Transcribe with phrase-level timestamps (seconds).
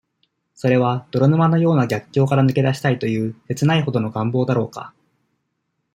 [0.55, 4.95] それは、泥沼のような逆境からぬけだしたいという、切ないほどの願望だろうか。